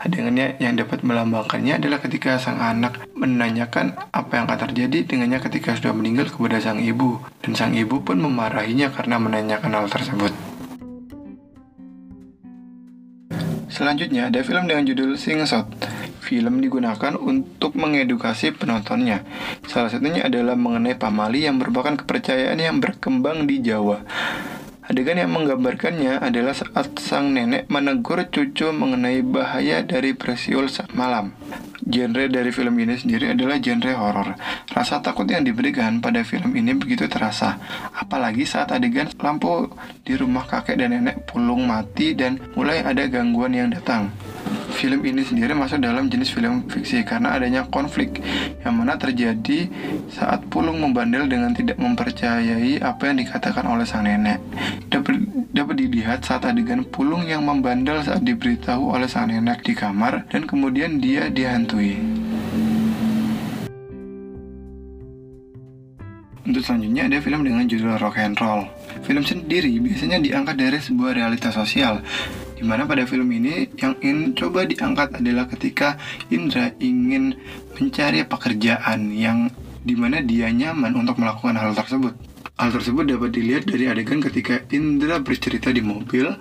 Adegannya 0.00 0.56
yang 0.64 0.80
dapat 0.80 1.04
melambangkannya 1.04 1.76
adalah 1.76 2.00
ketika 2.00 2.40
sang 2.40 2.56
anak 2.56 3.04
menanyakan 3.12 4.00
apa 4.16 4.32
yang 4.32 4.44
akan 4.48 4.70
terjadi 4.70 5.04
dengannya 5.04 5.44
ketika 5.44 5.76
sudah 5.76 5.92
meninggal 5.92 6.32
kepada 6.32 6.56
sang 6.62 6.80
ibu 6.80 7.20
dan 7.44 7.52
sang 7.52 7.76
ibu 7.76 8.00
pun 8.00 8.16
memarahinya 8.16 8.88
karena 8.96 9.20
menanyakan 9.20 9.76
hal 9.76 9.86
tersebut. 9.92 10.32
Selanjutnya 13.66 14.32
ada 14.32 14.40
film 14.40 14.64
dengan 14.64 14.88
judul 14.88 15.20
Sing 15.20 15.42
Shot. 15.44 15.95
Film 16.26 16.58
digunakan 16.58 17.14
untuk 17.14 17.78
mengedukasi 17.78 18.50
penontonnya. 18.50 19.22
Salah 19.70 19.94
satunya 19.94 20.26
adalah 20.26 20.58
mengenai 20.58 20.98
pamali 20.98 21.46
yang 21.46 21.62
merupakan 21.62 21.94
kepercayaan 21.94 22.58
yang 22.58 22.82
berkembang 22.82 23.46
di 23.46 23.62
Jawa. 23.62 24.02
Adegan 24.90 25.22
yang 25.22 25.30
menggambarkannya 25.30 26.18
adalah 26.18 26.50
saat 26.50 26.98
sang 26.98 27.30
nenek 27.30 27.70
menegur 27.70 28.26
cucu 28.26 28.74
mengenai 28.74 29.22
bahaya 29.22 29.86
dari 29.86 30.18
presiul 30.18 30.66
saat 30.66 30.98
malam. 30.98 31.30
Genre 31.86 32.26
dari 32.26 32.50
film 32.50 32.74
ini 32.82 32.98
sendiri 32.98 33.30
adalah 33.30 33.62
genre 33.62 33.94
horor. 33.94 34.34
Rasa 34.74 34.98
takut 34.98 35.30
yang 35.30 35.46
diberikan 35.46 36.02
pada 36.02 36.26
film 36.26 36.58
ini 36.58 36.74
begitu 36.74 37.06
terasa, 37.06 37.62
apalagi 37.94 38.42
saat 38.42 38.74
adegan 38.74 39.06
lampu 39.22 39.70
di 40.02 40.18
rumah 40.18 40.42
kakek 40.42 40.74
dan 40.74 40.90
nenek 40.90 41.22
pulung 41.30 41.70
mati 41.70 42.18
dan 42.18 42.42
mulai 42.58 42.82
ada 42.82 43.06
gangguan 43.06 43.54
yang 43.54 43.70
datang. 43.70 44.10
Film 44.76 45.00
ini 45.08 45.24
sendiri 45.24 45.56
masuk 45.56 45.80
dalam 45.80 46.12
jenis 46.12 46.36
film 46.36 46.68
fiksi 46.68 47.00
karena 47.00 47.32
adanya 47.32 47.64
konflik 47.64 48.20
yang 48.60 48.76
mana 48.76 49.00
terjadi 49.00 49.72
saat 50.12 50.44
Pulung 50.52 50.84
membandel 50.84 51.24
dengan 51.24 51.56
tidak 51.56 51.80
mempercayai 51.80 52.84
apa 52.84 53.08
yang 53.08 53.24
dikatakan 53.24 53.64
oleh 53.64 53.88
sang 53.88 54.04
nenek. 54.04 54.36
Dapat, 54.92 55.16
dapat 55.56 55.80
dilihat 55.80 56.28
saat 56.28 56.44
adegan 56.44 56.84
Pulung 56.84 57.24
yang 57.24 57.48
membandel 57.48 58.04
saat 58.04 58.20
diberitahu 58.20 58.92
oleh 58.92 59.08
sang 59.08 59.32
nenek 59.32 59.64
di 59.64 59.72
kamar 59.72 60.28
dan 60.28 60.44
kemudian 60.44 61.00
dia 61.00 61.32
dihantui. 61.32 61.96
Untuk 66.44 66.60
selanjutnya 66.60 67.08
ada 67.08 67.18
film 67.24 67.48
dengan 67.48 67.64
judul 67.64 67.96
Rock 67.96 68.20
and 68.20 68.36
Roll. 68.36 68.68
Film 69.08 69.24
sendiri 69.24 69.72
biasanya 69.80 70.20
diangkat 70.20 70.54
dari 70.60 70.78
sebuah 70.84 71.16
realitas 71.16 71.56
sosial 71.56 72.04
Di 72.56 72.64
mana 72.64 72.88
pada 72.88 73.04
film 73.04 73.28
ini 73.36 73.68
yang 73.76 74.00
ingin 74.00 74.32
coba 74.32 74.64
diangkat 74.64 75.20
adalah 75.20 75.44
ketika 75.44 76.00
Indra 76.32 76.72
ingin 76.80 77.36
mencari 77.76 78.24
pekerjaan 78.24 79.12
yang 79.12 79.52
di 79.84 79.92
mana 79.92 80.24
dia 80.24 80.48
nyaman 80.48 80.96
untuk 80.96 81.20
melakukan 81.20 81.60
hal 81.60 81.76
tersebut. 81.76 82.16
Hal 82.56 82.72
tersebut 82.72 83.04
dapat 83.04 83.36
dilihat 83.36 83.68
dari 83.68 83.92
adegan 83.92 84.24
ketika 84.24 84.64
Indra 84.72 85.20
bercerita 85.20 85.68
di 85.68 85.84
mobil 85.84 86.32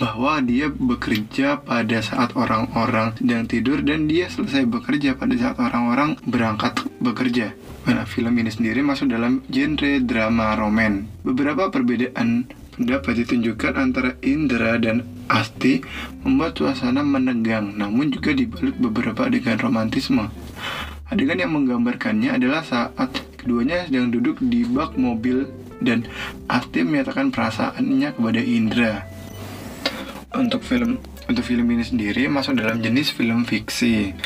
bahwa 0.00 0.40
dia 0.40 0.66
bekerja 0.72 1.62
pada 1.62 2.00
saat 2.02 2.34
orang-orang 2.34 3.14
sedang 3.14 3.46
tidur 3.46 3.84
dan 3.84 4.08
dia 4.08 4.26
selesai 4.32 4.66
bekerja 4.66 5.14
pada 5.14 5.36
saat 5.36 5.60
orang-orang 5.60 6.16
berangkat 6.26 6.88
bekerja. 6.98 7.54
Nah, 7.86 8.08
film 8.08 8.34
ini 8.34 8.50
sendiri 8.50 8.82
masuk 8.82 9.12
dalam 9.12 9.44
genre 9.46 10.02
drama 10.02 10.58
roman. 10.58 11.06
Beberapa 11.22 11.70
perbedaan 11.70 12.48
pendapat 12.72 13.24
ditunjukkan 13.24 13.76
antara 13.76 14.16
Indra 14.24 14.80
dan 14.80 15.04
Asti 15.28 15.84
membuat 16.24 16.56
suasana 16.56 17.04
menegang, 17.04 17.76
namun 17.76 18.12
juga 18.12 18.32
dibalut 18.32 18.76
beberapa 18.80 19.28
adegan 19.28 19.60
romantisme. 19.60 20.28
Adegan 21.12 21.40
yang 21.40 21.52
menggambarkannya 21.52 22.32
adalah 22.40 22.64
saat 22.64 23.12
keduanya 23.36 23.84
sedang 23.84 24.08
duduk 24.08 24.40
di 24.40 24.64
bak 24.64 24.96
mobil 24.96 25.44
dan 25.84 26.08
Asti 26.48 26.80
menyatakan 26.84 27.28
perasaannya 27.28 28.08
kepada 28.16 28.40
Indra. 28.40 28.92
Untuk 30.32 30.64
film 30.64 30.96
untuk 31.28 31.44
film 31.46 31.68
ini 31.70 31.84
sendiri 31.86 32.26
masuk 32.26 32.58
dalam 32.58 32.82
jenis 32.82 33.14
film 33.14 33.46
fiksi 33.46 34.16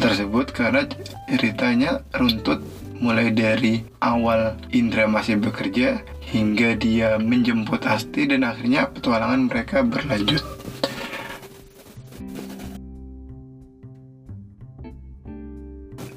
tersebut 0.00 0.50
karena 0.50 0.88
ceritanya 1.30 2.02
runtut 2.16 2.64
mulai 2.98 3.30
dari 3.30 3.86
awal 4.02 4.58
Indra 4.74 5.06
masih 5.06 5.38
bekerja 5.38 6.02
hingga 6.28 6.76
dia 6.76 7.16
menjemput 7.16 7.88
Asti 7.88 8.28
dan 8.28 8.44
akhirnya 8.44 8.92
petualangan 8.92 9.48
mereka 9.48 9.80
berlanjut. 9.80 10.44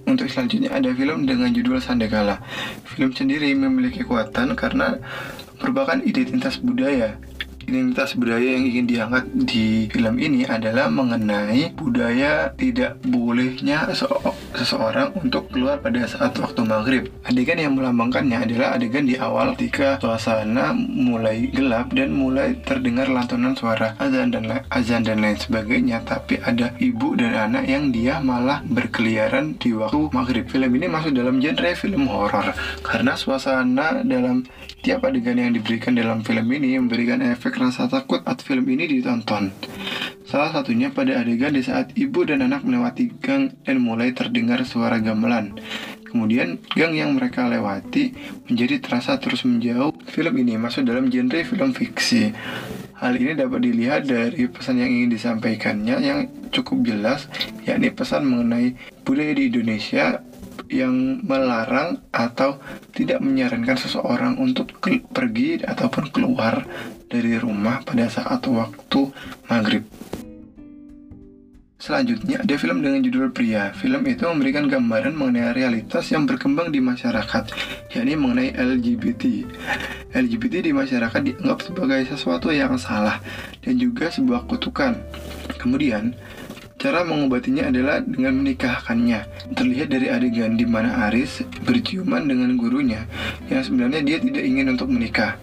Untuk 0.03 0.27
selanjutnya 0.27 0.75
ada 0.75 0.91
film 0.91 1.23
dengan 1.23 1.55
judul 1.55 1.79
Sandekala. 1.79 2.43
Film 2.83 3.15
sendiri 3.15 3.55
memiliki 3.55 4.03
kekuatan 4.03 4.59
karena 4.59 4.99
merupakan 5.63 6.03
identitas 6.03 6.59
budaya 6.59 7.15
identitas 7.65 8.17
budaya 8.17 8.57
yang 8.57 8.65
ingin 8.67 8.85
diangkat 8.89 9.25
di 9.47 9.87
film 9.91 10.15
ini 10.17 10.47
adalah 10.47 10.87
mengenai 10.89 11.73
budaya 11.77 12.53
tidak 12.57 12.97
bolehnya 13.05 13.87
seseorang 14.55 15.13
untuk 15.19 15.49
keluar 15.51 15.79
pada 15.79 16.03
saat 16.07 16.35
waktu 16.39 16.61
maghrib. 16.65 17.03
Adegan 17.27 17.59
yang 17.59 17.73
melambangkannya 17.77 18.37
adalah 18.47 18.77
adegan 18.77 19.05
di 19.07 19.15
awal 19.17 19.53
ketika 19.55 20.01
suasana 20.01 20.73
mulai 20.75 21.51
gelap 21.51 21.93
dan 21.93 22.13
mulai 22.15 22.57
terdengar 22.63 23.07
lantunan 23.07 23.53
suara 23.55 23.93
azan 23.97 24.33
dan 24.33 24.63
azan 24.71 25.01
dan 25.05 25.21
lain 25.21 25.37
sebagainya. 25.37 26.03
Tapi 26.05 26.41
ada 26.41 26.73
ibu 26.79 27.13
dan 27.19 27.35
anak 27.51 27.65
yang 27.67 27.89
dia 27.89 28.19
malah 28.19 28.63
berkeliaran 28.67 29.59
di 29.59 29.75
waktu 29.75 30.11
maghrib. 30.11 30.45
Film 30.51 30.71
ini 30.75 30.87
masuk 30.87 31.15
dalam 31.15 31.39
genre 31.39 31.71
film 31.75 32.07
horor 32.07 32.51
karena 32.83 33.13
suasana 33.15 34.03
dalam 34.03 34.43
tiap 34.81 35.05
adegan 35.05 35.37
yang 35.37 35.53
diberikan 35.53 35.93
dalam 35.93 36.25
film 36.25 36.49
ini 36.49 36.75
memberikan 36.81 37.21
efek 37.21 37.50
rasa 37.55 37.91
takut 37.91 38.23
saat 38.23 38.39
film 38.43 38.67
ini 38.71 38.87
ditonton. 38.87 39.51
Salah 40.23 40.55
satunya 40.55 40.93
pada 40.93 41.19
adegan 41.19 41.51
di 41.51 41.63
saat 41.65 41.91
ibu 41.99 42.23
dan 42.23 42.45
anak 42.45 42.63
melewati 42.63 43.11
gang 43.19 43.51
dan 43.67 43.83
mulai 43.83 44.15
terdengar 44.15 44.63
suara 44.63 45.03
gamelan. 45.03 45.59
Kemudian 46.11 46.59
gang 46.75 46.91
yang 46.91 47.15
mereka 47.15 47.47
lewati 47.47 48.11
menjadi 48.51 48.83
terasa 48.83 49.15
terus 49.15 49.47
menjauh. 49.47 49.95
Film 50.11 50.35
ini 50.43 50.59
masuk 50.59 50.83
dalam 50.83 51.07
genre 51.07 51.39
film 51.47 51.71
fiksi. 51.71 52.35
Hal 52.99 53.15
ini 53.15 53.33
dapat 53.33 53.63
dilihat 53.63 54.05
dari 54.05 54.45
pesan 54.51 54.83
yang 54.83 54.91
ingin 54.91 55.09
disampaikannya 55.15 55.95
yang 56.03 56.19
cukup 56.51 56.83
jelas, 56.83 57.31
yakni 57.63 57.89
pesan 57.89 58.27
mengenai 58.27 58.75
budaya 59.07 59.33
di 59.33 59.49
Indonesia 59.49 60.19
yang 60.71 61.19
melarang 61.27 61.99
atau 62.15 62.57
tidak 62.95 63.19
menyarankan 63.19 63.75
seseorang 63.75 64.39
untuk 64.39 64.71
pergi 65.11 65.59
ataupun 65.59 66.15
keluar 66.15 66.63
dari 67.11 67.35
rumah 67.35 67.83
pada 67.83 68.07
saat 68.07 68.39
waktu 68.47 69.11
maghrib. 69.51 69.83
Selanjutnya 71.81 72.45
ada 72.45 72.55
film 72.61 72.85
dengan 72.85 73.01
judul 73.01 73.33
Pria. 73.33 73.73
Film 73.73 74.05
itu 74.05 74.21
memberikan 74.29 74.69
gambaran 74.69 75.17
mengenai 75.17 75.49
realitas 75.49 76.13
yang 76.13 76.29
berkembang 76.29 76.69
di 76.69 76.77
masyarakat, 76.77 77.49
yakni 77.97 78.13
mengenai 78.13 78.53
LGBT. 78.53 79.49
LGBT 80.13 80.69
di 80.69 80.77
masyarakat 80.77 81.21
dianggap 81.25 81.65
sebagai 81.65 82.05
sesuatu 82.05 82.53
yang 82.53 82.77
salah 82.77 83.17
dan 83.65 83.81
juga 83.81 84.13
sebuah 84.13 84.45
kutukan. 84.45 84.93
Kemudian, 85.57 86.13
Cara 86.81 87.05
mengobatinya 87.05 87.69
adalah 87.69 88.01
dengan 88.01 88.41
menikahkannya. 88.41 89.53
Terlihat 89.53 89.93
dari 89.93 90.09
adegan 90.09 90.57
di 90.57 90.65
mana 90.65 91.05
Aris 91.05 91.45
berciuman 91.61 92.25
dengan 92.25 92.57
gurunya 92.57 93.05
yang 93.53 93.61
sebenarnya 93.61 94.01
dia 94.01 94.17
tidak 94.17 94.41
ingin 94.41 94.73
untuk 94.73 94.89
menikah. 94.89 95.37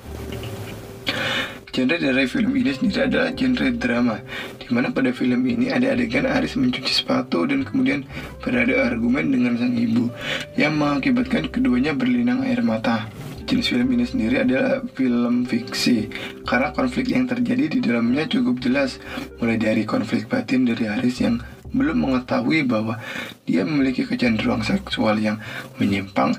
Genre 1.71 1.95
dari 1.95 2.27
film 2.27 2.59
ini 2.59 2.75
sendiri 2.75 3.07
adalah 3.07 3.31
genre 3.39 3.71
drama, 3.71 4.19
di 4.59 4.67
mana 4.75 4.91
pada 4.91 5.15
film 5.15 5.47
ini 5.47 5.71
ada 5.71 5.95
adegan 5.95 6.27
Aris 6.27 6.59
mencuci 6.59 6.91
sepatu 6.91 7.47
dan 7.47 7.63
kemudian 7.63 8.03
berada 8.43 8.91
argumen 8.91 9.31
dengan 9.31 9.55
sang 9.63 9.79
ibu, 9.79 10.11
yang 10.59 10.75
mengakibatkan 10.75 11.55
keduanya 11.55 11.95
berlinang 11.95 12.43
air 12.43 12.67
mata 12.67 13.07
jenis 13.49 13.73
film 13.73 13.89
ini 13.97 14.05
sendiri 14.05 14.45
adalah 14.45 14.85
film 14.93 15.49
fiksi. 15.49 16.13
Karena 16.45 16.69
konflik 16.77 17.09
yang 17.09 17.25
terjadi 17.25 17.65
di 17.73 17.81
dalamnya 17.81 18.29
cukup 18.29 18.61
jelas. 18.61 19.01
Mulai 19.41 19.57
dari 19.57 19.83
konflik 19.89 20.29
batin 20.29 20.69
dari 20.69 20.85
Haris 20.85 21.25
yang 21.25 21.41
belum 21.73 22.01
mengetahui 22.01 22.65
bahwa 22.69 23.01
dia 23.49 23.65
memiliki 23.65 24.05
kecenderungan 24.05 24.61
seksual 24.61 25.17
yang 25.17 25.41
menyimpang. 25.81 26.37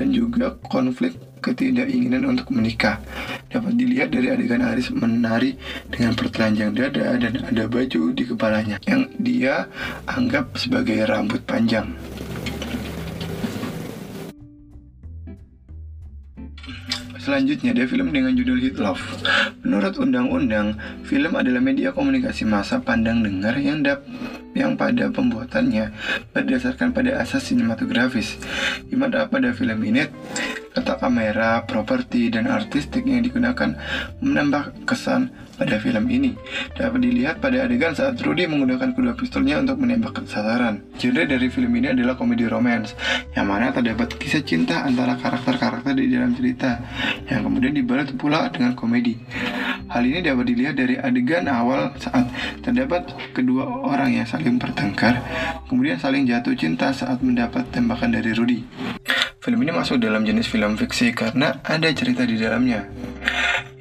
Dan 0.00 0.16
juga 0.16 0.56
konflik 0.64 1.20
ketidakinginan 1.44 2.24
untuk 2.24 2.48
menikah. 2.50 2.98
Dapat 3.52 3.76
dilihat 3.76 4.08
dari 4.10 4.32
adegan 4.32 4.64
Haris 4.64 4.88
menari 4.90 5.54
dengan 5.92 6.16
pertelanjang 6.16 6.72
dada 6.72 7.20
dan 7.20 7.44
ada 7.44 7.64
baju 7.68 8.16
di 8.16 8.24
kepalanya 8.24 8.80
yang 8.88 9.06
dia 9.20 9.68
anggap 10.08 10.56
sebagai 10.56 11.04
rambut 11.04 11.44
panjang. 11.44 11.92
Selanjutnya 17.26 17.74
ada 17.74 17.90
film 17.90 18.14
dengan 18.14 18.38
judul 18.38 18.62
Hit 18.62 18.78
Love. 18.78 19.02
Menurut 19.66 19.98
undang-undang, 19.98 20.78
film 21.02 21.34
adalah 21.34 21.58
media 21.58 21.90
komunikasi 21.90 22.46
massa 22.46 22.78
pandang 22.78 23.18
dengar 23.26 23.58
yang 23.58 23.82
dap 23.82 24.06
yang 24.54 24.78
pada 24.78 25.10
pembuatannya 25.10 25.90
berdasarkan 26.30 26.94
pada 26.94 27.18
asas 27.18 27.50
sinematografis. 27.50 28.38
Di 28.86 28.94
mana 28.94 29.26
pada 29.26 29.50
film 29.50 29.82
ini 29.82 30.06
Tata 30.76 31.00
kamera, 31.00 31.64
properti, 31.64 32.28
dan 32.28 32.52
artistik 32.52 33.08
yang 33.08 33.24
digunakan 33.24 33.80
menambah 34.20 34.84
kesan 34.84 35.32
pada 35.56 35.80
film 35.80 36.04
ini. 36.12 36.36
Dapat 36.76 37.00
dilihat 37.00 37.40
pada 37.40 37.64
adegan 37.64 37.96
saat 37.96 38.20
Rudy 38.20 38.44
menggunakan 38.44 38.92
kedua 38.92 39.16
pistolnya 39.16 39.56
untuk 39.56 39.80
menembak 39.80 40.20
sasaran. 40.28 40.84
Genre 41.00 41.24
dari 41.24 41.48
film 41.48 41.72
ini 41.80 41.96
adalah 41.96 42.12
komedi 42.20 42.44
romance, 42.44 42.92
yang 43.32 43.48
mana 43.48 43.72
terdapat 43.72 44.20
kisah 44.20 44.44
cinta 44.44 44.84
antara 44.84 45.16
karakter-karakter 45.16 45.96
di 45.96 46.12
dalam 46.12 46.36
cerita, 46.36 46.76
yang 47.24 47.48
kemudian 47.48 47.72
dibalut 47.72 48.12
pula 48.20 48.52
dengan 48.52 48.76
komedi. 48.76 49.16
Hal 49.88 50.04
ini 50.04 50.20
dapat 50.20 50.44
dilihat 50.44 50.76
dari 50.76 51.00
adegan 51.00 51.48
awal 51.48 51.96
saat 51.96 52.28
terdapat 52.60 53.16
kedua 53.32 53.64
orang 53.64 54.12
yang 54.12 54.28
saling 54.28 54.60
bertengkar, 54.60 55.24
kemudian 55.72 55.96
saling 55.96 56.28
jatuh 56.28 56.52
cinta 56.52 56.92
saat 56.92 57.24
mendapat 57.24 57.64
tembakan 57.72 58.12
dari 58.12 58.36
Rudy. 58.36 58.60
Film 59.46 59.62
ini 59.62 59.70
masuk 59.70 60.02
dalam 60.02 60.26
jenis 60.26 60.50
film 60.50 60.74
fiksi 60.74 61.14
karena 61.14 61.62
ada 61.62 61.86
cerita 61.94 62.26
di 62.26 62.34
dalamnya 62.34 62.82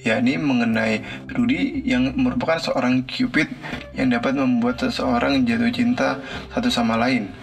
yakni 0.06 0.38
mengenai 0.38 1.02
Rudy 1.26 1.82
yang 1.82 2.14
merupakan 2.14 2.62
seorang 2.62 3.10
Cupid 3.10 3.50
yang 3.98 4.14
dapat 4.14 4.38
membuat 4.38 4.78
seseorang 4.78 5.42
jatuh 5.42 5.74
cinta 5.74 6.22
satu 6.54 6.70
sama 6.70 6.94
lain. 7.02 7.34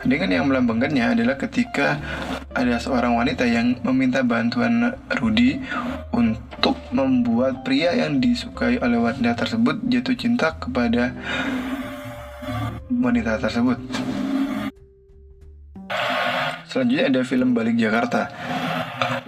Dengan 0.00 0.32
yang 0.32 0.44
melambangkannya 0.48 1.12
adalah 1.12 1.36
ketika 1.36 2.00
ada 2.56 2.80
seorang 2.80 3.20
wanita 3.20 3.44
yang 3.44 3.76
meminta 3.84 4.24
bantuan 4.24 4.96
Rudy 5.20 5.60
untuk 6.16 6.80
membuat 6.88 7.60
pria 7.68 7.92
yang 7.92 8.16
disukai 8.16 8.80
oleh 8.80 8.96
wanita 8.96 9.36
tersebut 9.36 9.84
jatuh 9.92 10.16
cinta 10.16 10.56
kepada 10.56 11.12
wanita 12.88 13.36
tersebut. 13.36 13.76
Selanjutnya 16.72 17.12
ada 17.12 17.20
film 17.20 17.52
Balik 17.52 17.76
Jakarta. 17.76 18.32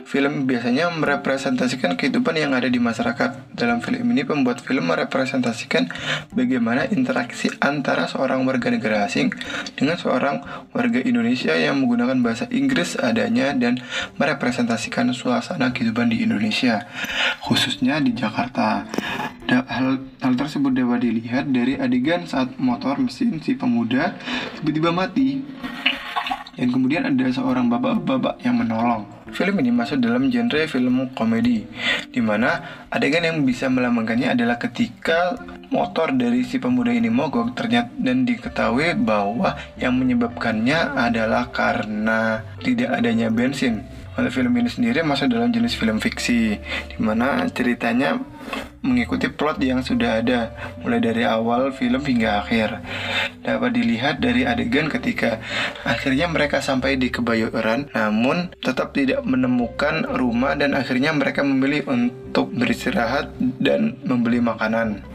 Film 0.09 0.48
biasanya 0.48 0.88
merepresentasikan 0.88 1.92
kehidupan 1.92 2.40
yang 2.40 2.57
ada 2.57 2.72
di 2.72 2.80
masyarakat. 2.80 3.52
Dalam 3.52 3.85
film 3.85 4.16
ini 4.16 4.24
pembuat 4.24 4.64
film 4.64 4.88
merepresentasikan 4.88 5.92
bagaimana 6.33 6.88
interaksi 6.88 7.52
antara 7.61 8.09
seorang 8.09 8.48
warga 8.48 8.72
negara 8.72 9.04
asing 9.04 9.28
dengan 9.76 10.00
seorang 10.00 10.40
warga 10.72 11.04
Indonesia 11.04 11.52
yang 11.52 11.85
menggunakan 11.85 12.16
bahasa 12.24 12.48
Inggris 12.48 12.96
adanya 12.96 13.52
dan 13.52 13.76
merepresentasikan 14.16 15.12
suasana 15.12 15.76
kehidupan 15.76 16.09
di 16.09 16.24
Indonesia, 16.24 16.88
khususnya 17.44 18.00
di 18.00 18.16
Jakarta. 18.16 18.88
Hal, 19.44 20.00
hal 20.00 20.33
tersebut 20.33 20.72
dapat 20.72 21.04
dilihat 21.04 21.52
dari 21.52 21.76
adegan 21.76 22.24
saat 22.24 22.57
motor 22.57 22.96
mesin 22.96 23.44
si 23.44 23.52
pemuda 23.52 24.16
tiba-tiba 24.57 24.88
mati 24.88 25.44
dan 26.55 26.67
kemudian 26.71 27.07
ada 27.07 27.27
seorang 27.31 27.67
bapak-bapak 27.71 28.43
yang 28.43 28.59
menolong. 28.59 29.07
film 29.35 29.59
ini 29.59 29.75
masuk 29.75 29.99
dalam 29.99 30.31
genre 30.31 30.62
film 30.71 31.11
komedi, 31.11 31.67
di 32.14 32.23
mana 32.23 32.87
adegan 32.87 33.27
yang 33.27 33.43
bisa 33.43 33.67
melambangkannya 33.67 34.31
adalah 34.31 34.62
ketika 34.62 35.35
motor 35.75 36.14
dari 36.14 36.47
si 36.47 36.62
pemuda 36.62 36.95
ini 36.95 37.11
mogok 37.11 37.51
ternyata 37.59 37.90
dan 37.99 38.23
diketahui 38.23 38.95
bahwa 38.95 39.59
yang 39.75 39.99
menyebabkannya 39.99 40.95
adalah 40.95 41.51
karena 41.51 42.47
tidak 42.62 42.95
adanya 42.95 43.27
bensin. 43.35 43.83
Untuk 44.14 44.31
film 44.31 44.55
ini 44.55 44.71
sendiri 44.71 45.03
masuk 45.03 45.27
dalam 45.27 45.51
jenis 45.51 45.75
film 45.75 45.99
fiksi, 45.99 46.55
di 46.62 46.99
mana 47.03 47.51
ceritanya 47.51 48.14
mengikuti 48.85 49.33
plot 49.33 49.57
yang 49.64 49.80
sudah 49.80 50.20
ada, 50.20 50.52
mulai 50.85 51.00
dari 51.00 51.24
awal 51.24 51.72
film 51.72 52.04
hingga 52.04 52.44
akhir. 52.44 52.85
Dapat 53.40 53.70
dilihat 53.72 54.20
dari 54.20 54.44
adegan 54.44 54.92
ketika 54.92 55.40
akhirnya 55.88 56.28
mereka 56.28 56.61
sampai 56.61 57.00
di 57.00 57.09
Kebayoran, 57.09 57.88
namun 57.96 58.52
tetap 58.61 58.92
tidak 58.92 59.24
menemukan 59.24 60.04
rumah 60.12 60.52
dan 60.52 60.76
akhirnya 60.76 61.16
mereka 61.16 61.40
memilih 61.40 61.88
untuk 61.88 62.52
beristirahat 62.52 63.33
dan 63.57 63.96
membeli 64.04 64.44
makanan. 64.44 65.13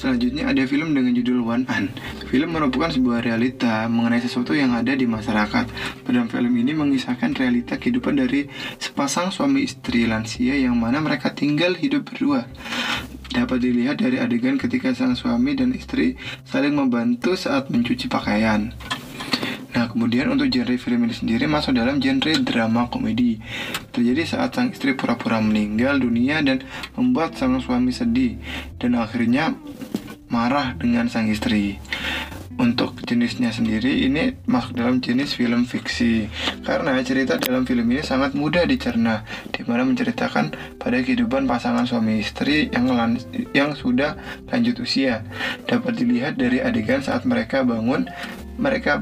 Selanjutnya 0.00 0.48
ada 0.48 0.64
film 0.64 0.96
dengan 0.96 1.12
judul 1.12 1.44
One 1.44 1.68
An. 1.68 1.92
Film 2.32 2.56
merupakan 2.56 2.88
sebuah 2.88 3.20
realita 3.20 3.84
mengenai 3.84 4.24
sesuatu 4.24 4.56
yang 4.56 4.72
ada 4.72 4.96
di 4.96 5.04
masyarakat. 5.04 5.68
Dalam 6.08 6.24
film 6.32 6.56
ini 6.56 6.72
mengisahkan 6.72 7.36
realita 7.36 7.76
kehidupan 7.76 8.16
dari 8.16 8.48
sepasang 8.80 9.28
suami 9.28 9.60
istri 9.60 10.08
lansia 10.08 10.56
yang 10.56 10.80
mana 10.80 11.04
mereka 11.04 11.36
tinggal 11.36 11.76
hidup 11.76 12.08
berdua. 12.08 12.48
Dapat 13.28 13.60
dilihat 13.60 14.00
dari 14.00 14.16
adegan 14.16 14.56
ketika 14.56 14.96
sang 14.96 15.12
suami 15.12 15.52
dan 15.52 15.76
istri 15.76 16.16
saling 16.48 16.72
membantu 16.72 17.36
saat 17.36 17.68
mencuci 17.68 18.08
pakaian. 18.08 18.72
Nah, 19.70 19.86
kemudian 19.86 20.28
untuk 20.28 20.50
genre 20.50 20.76
film 20.76 21.06
ini 21.06 21.14
sendiri 21.14 21.46
masuk 21.46 21.78
dalam 21.78 22.02
genre 22.02 22.34
drama 22.42 22.90
komedi. 22.90 23.38
Terjadi 23.94 24.26
saat 24.26 24.52
sang 24.52 24.74
istri 24.74 24.98
pura-pura 24.98 25.38
meninggal 25.38 26.02
dunia 26.02 26.42
dan 26.42 26.66
membuat 26.98 27.38
sang 27.38 27.56
suami 27.62 27.94
sedih 27.94 28.36
dan 28.82 28.98
akhirnya 28.98 29.54
marah 30.30 30.78
dengan 30.78 31.10
sang 31.10 31.28
istri. 31.28 31.76
Untuk 32.60 33.00
jenisnya 33.08 33.50
sendiri 33.56 34.04
ini 34.04 34.36
masuk 34.44 34.76
dalam 34.76 35.00
jenis 35.00 35.32
film 35.32 35.64
fiksi 35.64 36.28
karena 36.60 37.00
cerita 37.00 37.40
dalam 37.40 37.64
film 37.64 37.88
ini 37.88 38.04
sangat 38.04 38.36
mudah 38.36 38.68
dicerna 38.68 39.24
di 39.48 39.64
mana 39.64 39.88
menceritakan 39.88 40.76
pada 40.76 41.00
kehidupan 41.00 41.48
pasangan 41.48 41.88
suami 41.88 42.20
istri 42.20 42.68
yang 42.68 43.16
yang 43.56 43.72
sudah 43.72 44.14
lanjut 44.52 44.76
usia. 44.84 45.24
Dapat 45.64 46.04
dilihat 46.04 46.36
dari 46.36 46.60
adegan 46.60 47.00
saat 47.00 47.24
mereka 47.24 47.64
bangun, 47.64 48.04
mereka 48.60 49.00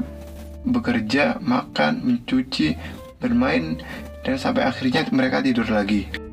bekerja, 0.63 1.43
makan, 1.43 1.99
mencuci, 2.03 2.79
bermain, 3.19 3.75
dan 4.23 4.39
sampai 4.39 4.71
akhirnya 4.71 5.03
mereka 5.11 5.43
tidur 5.43 5.67
lagi. 5.67 6.28